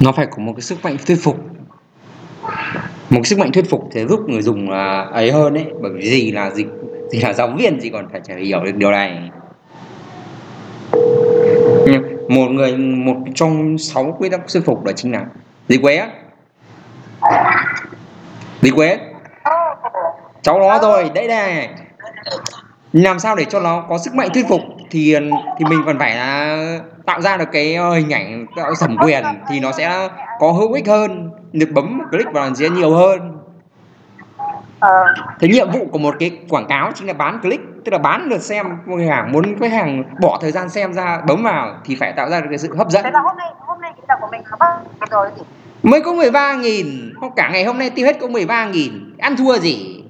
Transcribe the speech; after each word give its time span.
nó 0.00 0.12
phải 0.12 0.26
có 0.26 0.38
một 0.38 0.52
cái 0.56 0.62
sức 0.62 0.78
mạnh 0.82 0.96
thuyết 1.06 1.18
phục. 1.22 1.36
Một 3.10 3.20
cái 3.22 3.24
sức 3.24 3.38
mạnh 3.38 3.52
thuyết 3.52 3.70
phục 3.70 3.88
thì 3.92 4.06
giúp 4.06 4.20
người 4.28 4.42
dùng 4.42 4.70
là 4.70 5.02
ấy 5.02 5.32
hơn 5.32 5.54
đấy 5.54 5.66
bởi 5.80 5.92
vì 5.92 6.10
gì 6.10 6.32
là 6.32 6.50
gì 6.50 6.64
gì 7.10 7.20
là 7.20 7.32
giáo 7.32 7.48
viên 7.58 7.80
gì 7.80 7.90
còn 7.90 8.08
phải 8.12 8.20
chả 8.24 8.34
hiểu 8.34 8.64
được 8.64 8.74
điều 8.74 8.90
này. 8.90 9.30
Một 12.28 12.48
người, 12.50 12.76
một 12.76 13.16
trong 13.34 13.78
sáu 13.78 14.16
quy 14.18 14.28
tắc 14.28 14.40
thuyết 14.52 14.62
phục 14.66 14.84
đó 14.84 14.92
chính 14.92 15.12
là 15.12 15.24
gì 15.68 15.76
quế 15.76 16.06
gì 18.62 18.70
quế. 18.70 18.98
Cháu 20.42 20.58
nó 20.58 20.78
rồi 20.78 21.10
đấy 21.14 21.28
này. 21.28 21.70
Làm 22.92 23.18
sao 23.18 23.36
để 23.36 23.44
cho 23.44 23.60
nó 23.60 23.86
có 23.88 23.98
sức 23.98 24.14
mạnh 24.14 24.28
thuyết 24.34 24.48
phục? 24.48 24.60
Thì 24.90 25.16
thì 25.58 25.64
mình 25.70 25.80
còn 25.86 25.98
phải 25.98 26.16
là 26.16 26.78
tạo 27.06 27.20
ra 27.20 27.36
được 27.36 27.48
cái 27.52 27.76
hình 27.94 28.10
ảnh 28.12 28.46
tạo 28.56 28.72
thẩm 28.80 28.96
quyền 29.02 29.24
thì 29.48 29.60
nó 29.60 29.72
sẽ 29.72 30.08
có 30.40 30.52
hữu 30.52 30.72
ích 30.72 30.88
hơn 30.88 31.30
được 31.52 31.68
bấm 31.74 32.00
click 32.10 32.32
vào 32.32 32.54
sẽ 32.54 32.68
nhiều 32.68 32.90
hơn. 32.94 33.34
Ờ. 34.80 35.06
cái 35.38 35.50
nhiệm 35.50 35.70
vụ 35.70 35.86
của 35.92 35.98
một 35.98 36.14
cái 36.18 36.38
quảng 36.48 36.66
cáo 36.68 36.92
chính 36.94 37.06
là 37.06 37.12
bán 37.12 37.40
click 37.40 37.62
tức 37.84 37.92
là 37.92 37.98
bán 37.98 38.24
lượt 38.24 38.42
xem. 38.42 38.66
Khách 38.86 39.08
hàng 39.08 39.32
muốn 39.32 39.58
khách 39.60 39.72
hàng 39.72 40.04
bỏ 40.20 40.38
thời 40.40 40.52
gian 40.52 40.68
xem 40.68 40.92
ra 40.92 41.20
bấm 41.26 41.42
vào 41.42 41.74
thì 41.84 41.96
phải 42.00 42.12
tạo 42.12 42.30
ra 42.30 42.40
được 42.40 42.46
cái 42.50 42.58
sự 42.58 42.76
hấp 42.76 42.90
dẫn. 42.90 43.04
Thế 43.04 43.10
là 43.10 43.20
hôm 43.20 43.36
nay 43.36 43.48
hôm 43.58 43.80
nay 43.80 43.92
cái 43.96 44.04
tập 44.08 44.18
của 44.20 44.28
mình 44.30 44.42
nó 44.50 44.56
bắt 45.00 45.10
rồi 45.10 45.30
gì 45.36 45.42
mới 45.82 46.00
có 46.00 46.12
13 46.12 46.54
nghìn 46.54 47.14
cả 47.36 47.48
ngày 47.52 47.64
hôm 47.64 47.78
nay 47.78 47.90
tiêu 47.90 48.06
hết 48.06 48.16
có 48.20 48.28
13 48.28 48.66
nghìn. 48.66 49.14
Ăn 49.18 49.36
thua 49.36 49.58
gì? 49.58 50.04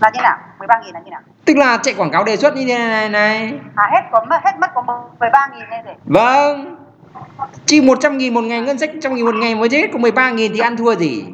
Là 0.00 0.10
như 0.14 0.20
nào 0.22 0.38
13 0.62 0.80
nghìn 0.84 0.94
là 0.94 1.00
như 1.00 1.10
nào? 1.10 1.20
Tức 1.44 1.56
là 1.56 1.78
chạy 1.82 1.94
quảng 1.94 2.10
cáo 2.10 2.24
đề 2.24 2.36
xuất 2.36 2.56
như 2.56 2.64
thế 2.66 2.78
này 2.78 3.08
này 3.08 3.52
à 3.74 3.88
hết 3.92 4.00
có 4.12 4.26
hết 4.44 4.58
mất 4.58 4.70
có 4.74 4.82
13 5.20 5.48
nghìn 5.54 5.64
đây 5.70 5.80
rồi 5.84 5.94
vâng. 6.04 6.76
Chi 7.66 7.80
100 7.80 8.18
nghìn 8.18 8.34
một 8.34 8.40
ngày 8.40 8.60
ngân 8.60 8.78
sách 8.78 8.94
100 8.94 9.14
nghìn 9.14 9.24
một 9.24 9.34
ngày 9.34 9.54
mới 9.54 9.68
chết 9.68 9.90
có 9.92 9.98
13 9.98 10.30
nghìn 10.30 10.52
thì 10.54 10.60
ăn 10.60 10.76
thua 10.76 10.94
gì? 10.94 11.24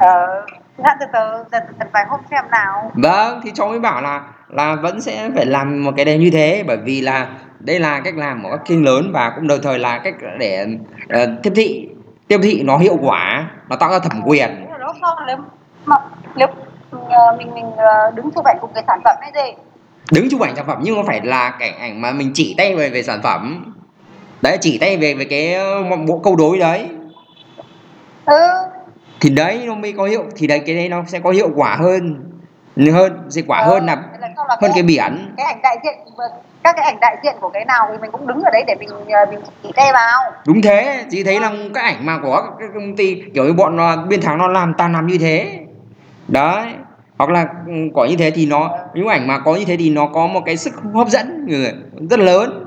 Ờ 0.00 0.44
Dạ, 0.78 0.96
từ 1.00 1.06
từ 1.12 1.18
từ 1.50 1.58
từ 1.80 1.86
vài 1.92 2.04
hôm 2.08 2.20
xem 2.30 2.44
nào. 2.50 2.92
Vâng 2.94 3.40
thì 3.44 3.50
cháu 3.54 3.68
mới 3.68 3.78
bảo 3.78 4.02
là 4.02 4.22
là 4.48 4.74
vẫn 4.74 5.00
sẽ 5.00 5.30
phải 5.34 5.46
làm 5.46 5.84
một 5.84 5.92
cái 5.96 6.04
đề 6.04 6.18
như 6.18 6.30
thế 6.30 6.64
bởi 6.66 6.76
vì 6.76 7.00
là 7.00 7.28
đây 7.60 7.80
là 7.80 8.00
cách 8.00 8.14
làm 8.16 8.42
của 8.42 8.50
các 8.50 8.60
kênh 8.64 8.84
lớn 8.84 9.10
và 9.12 9.32
cũng 9.36 9.48
đồng 9.48 9.58
thời 9.62 9.78
là 9.78 9.98
cách 9.98 10.14
để 10.38 10.66
uh, 11.04 11.28
tiếp 11.42 11.52
thị. 11.56 11.88
Tiếp 12.28 12.38
thị 12.42 12.62
nó 12.64 12.76
hiệu 12.76 12.98
quả 13.02 13.50
nó 13.68 13.76
tạo 13.76 13.90
ra 13.90 13.98
thẩm 13.98 14.22
quyền. 14.24 14.66
Nếu 15.26 15.36
mà 15.84 15.96
nếu 16.36 16.48
mình 17.38 17.54
mình 17.54 17.72
ờ, 17.76 18.10
đứng 18.14 18.30
chụp 18.34 18.44
ảnh 18.44 18.58
cùng 18.60 18.70
cái 18.74 18.84
sản 18.86 19.00
phẩm 19.04 19.16
hay 19.20 19.32
gì? 19.34 19.56
Đứng 20.12 20.28
chụp 20.30 20.40
ảnh 20.40 20.56
sản 20.56 20.66
phẩm 20.66 20.78
nhưng 20.82 20.96
mà 20.96 21.02
phải 21.06 21.20
là 21.24 21.50
cảnh 21.58 21.78
ảnh 21.78 22.00
mà 22.02 22.12
mình 22.12 22.30
chỉ 22.34 22.54
tay 22.58 22.76
về 22.76 22.90
về 22.90 23.02
sản 23.02 23.20
phẩm. 23.22 23.74
Đấy 24.42 24.58
chỉ 24.60 24.78
tay 24.78 24.96
về 24.96 25.14
về 25.14 25.24
cái 25.24 25.54
ờ, 25.54 25.82
bộ 26.08 26.20
câu 26.24 26.36
đối 26.36 26.58
đấy. 26.58 26.88
Ừ. 28.26 28.48
Thì 29.20 29.30
đấy 29.30 29.62
nó 29.66 29.74
mới 29.74 29.92
có 29.92 30.04
hiệu 30.04 30.24
thì 30.36 30.46
đấy 30.46 30.62
cái 30.66 30.76
đấy 30.76 30.88
nó 30.88 31.02
sẽ 31.06 31.20
có 31.20 31.30
hiệu 31.30 31.50
quả 31.56 31.76
hơn. 31.76 32.24
Hơn 32.92 33.26
sẽ 33.30 33.42
quả 33.46 33.58
Ờ, 33.58 33.66
hơn 33.66 33.86
là 33.86 33.96
là 34.48 34.56
hơn 34.62 34.70
cái 34.74 34.82
biển. 34.82 35.34
cái 35.36 35.46
ảnh 35.46 35.62
đại 35.62 35.78
diện 35.84 35.94
các 36.62 36.76
cái 36.76 36.84
ảnh 36.84 37.00
đại 37.00 37.16
diện 37.22 37.36
của 37.40 37.48
cái 37.48 37.64
nào 37.64 37.88
thì 37.92 37.98
mình 38.02 38.10
cũng 38.10 38.26
đứng 38.26 38.42
ở 38.42 38.50
đấy 38.52 38.64
để 38.66 38.74
mình 38.80 38.88
ờ, 38.88 39.26
mình 39.30 39.40
chỉ 39.62 39.68
tay 39.76 39.92
vào. 39.92 40.32
Đúng 40.46 40.62
thế 40.62 41.04
chị 41.10 41.24
thấy 41.24 41.40
là 41.40 41.52
các 41.74 41.80
ảnh 41.84 42.06
mà 42.06 42.18
của 42.22 42.42
các 42.60 42.68
công 42.74 42.96
ty 42.96 43.22
kiểu 43.34 43.44
như 43.44 43.52
bọn 43.52 43.78
biên 44.08 44.20
thắng 44.20 44.38
nó 44.38 44.48
làm 44.48 44.74
ta 44.74 44.88
làm 44.88 45.06
như 45.06 45.18
thế. 45.18 45.58
Đấy 46.28 46.66
hoặc 47.18 47.30
là 47.30 47.46
ừ, 47.66 47.72
có 47.94 48.04
như 48.04 48.16
thế 48.16 48.30
thì 48.30 48.46
nó 48.46 48.70
những 48.94 49.06
ảnh 49.08 49.26
mà 49.26 49.38
có 49.38 49.54
như 49.54 49.64
thế 49.64 49.76
thì 49.76 49.90
nó 49.90 50.06
có 50.06 50.26
một 50.26 50.40
cái 50.46 50.56
sức 50.56 50.74
hấp 50.94 51.08
dẫn 51.08 51.46
người 51.46 51.72
rất 52.10 52.18
lớn. 52.20 52.64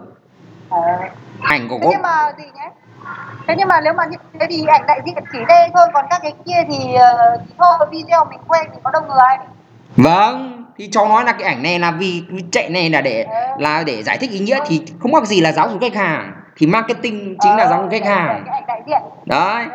Ờ. 0.70 0.80
ảnh 1.42 1.68
của 1.70 1.78
thế 1.82 1.86
có 1.86 1.92
nhưng 1.92 2.02
mà 2.02 2.32
gì 2.38 2.44
nhé 2.56 2.70
thế 3.48 3.56
nhưng 3.58 3.68
mà 3.68 3.82
nếu 3.82 3.94
mà 3.94 4.06
như 4.06 4.18
thế 4.40 4.48
thì 4.50 4.66
ảnh 4.68 4.86
đại 4.88 5.02
diện 5.06 5.16
chỉ 5.32 5.40
đây 5.48 5.70
thôi 5.74 5.88
còn 5.94 6.06
các 6.10 6.20
cái 6.24 6.34
kia 6.46 6.64
thì 6.70 6.94
ờ, 6.94 7.38
thì 7.48 7.54
thôi 7.58 7.88
video 7.92 8.26
mình 8.30 8.40
quay 8.48 8.68
thì 8.74 8.80
có 8.84 8.92
đông 8.92 9.04
người 9.08 9.48
vâng 9.98 10.66
thì 10.78 10.90
cháu 10.92 11.08
nói 11.10 11.24
là 11.26 11.32
cái 11.32 11.48
ảnh 11.48 11.64
này 11.64 11.80
là 11.80 11.92
vì 11.92 12.24
chạy 12.52 12.70
này 12.70 12.90
là 12.90 13.02
để 13.02 13.26
là 13.60 13.84
để 13.86 14.04
giải 14.04 14.18
thích 14.18 14.32
ý 14.32 14.40
nghĩa 14.40 14.60
thì 14.68 14.82
không 15.00 15.12
có 15.12 15.22
gì 15.26 15.42
là 15.42 15.52
giáo 15.52 15.70
dục 15.70 15.82
khách 15.82 15.96
hàng 15.96 16.34
thì 16.58 16.68
marketing 16.68 17.38
chính 17.40 17.52
là 17.58 17.64
Ờ, 17.64 17.70
giáo 17.70 17.82
dục 17.82 17.92
khách 17.92 18.06
hàng. 18.06 18.46
đấy 19.26 19.66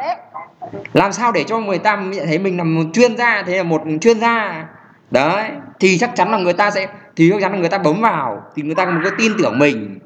làm 0.93 1.13
sao 1.13 1.33
để 1.33 1.45
cho 1.45 1.59
người 1.59 1.79
ta 1.79 1.97
nhận 1.97 2.27
thấy 2.27 2.39
mình 2.39 2.57
là 2.59 2.65
một 2.65 2.85
chuyên 2.93 3.17
gia 3.17 3.43
thế 3.47 3.57
là 3.57 3.63
một 3.63 3.83
chuyên 4.01 4.21
gia? 4.21 4.65
Đấy 5.11 5.51
thì 5.81 5.99
chắc 5.99 6.11
chắn 6.17 6.31
là 6.31 6.39
người 6.39 6.53
ta 6.53 6.71
sẽ 6.71 6.87
thì 7.17 7.31
chắc 7.31 7.41
chắn 7.41 7.53
là 7.53 7.59
người 7.59 7.69
ta 7.69 7.79
bấm 7.79 8.01
vào 8.01 8.43
thì 8.57 8.63
người 8.63 8.75
ta 8.75 8.85
mới 8.85 9.05
có 9.05 9.11
tin 9.19 9.33
tưởng 9.39 9.59
mình. 9.59 9.99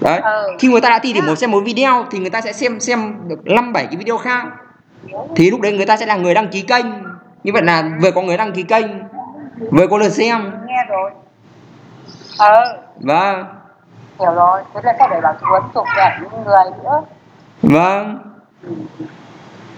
Đấy 0.00 0.20
Ừ. 0.22 0.48
khi 0.58 0.68
người 0.68 0.80
ta 0.80 0.90
đã 0.90 0.98
tin 0.98 1.16
tưởng 1.16 1.26
một 1.26 1.34
xem 1.34 1.50
một 1.50 1.62
video 1.64 2.04
thì 2.10 2.18
người 2.18 2.30
ta 2.30 2.40
sẽ 2.40 2.52
xem 2.52 2.80
xem 2.80 3.14
được 3.28 3.46
năm 3.46 3.72
bảy 3.72 3.86
cái 3.86 3.96
video 3.96 4.18
khác. 4.18 4.46
Thì 5.36 5.50
lúc 5.50 5.60
đấy 5.60 5.72
người 5.76 5.86
ta 5.86 5.96
sẽ 5.96 6.06
là 6.06 6.16
người 6.16 6.34
đăng 6.34 6.48
ký 6.48 6.62
kênh. 6.62 6.86
Như 7.44 7.52
vậy 7.52 7.62
là 7.62 7.90
vừa 8.02 8.10
có 8.10 8.22
người 8.22 8.36
đăng 8.36 8.52
ký 8.52 8.62
kênh 8.62 8.86
vừa 9.70 9.86
có 9.86 9.98
lượt 9.98 10.08
xem. 10.08 10.52
Nghe 10.66 10.84
rồi. 10.88 11.10
Ờ 12.38 12.78
vâng. 13.00 13.44
Hiểu 14.20 14.34
rồi. 14.34 14.62
Thế 14.74 14.80
là 14.84 14.94
sẽ 14.98 15.08
để 15.10 15.20
bảo 15.20 15.34
chú 15.40 15.46
ấn 15.52 15.62
ảnh 15.96 16.22
những 16.22 16.44
người 16.44 16.64
nữa. 16.84 17.02
Vâng 17.62 18.33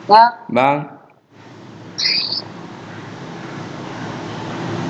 nhá 0.08 0.30
vâng 0.48 0.95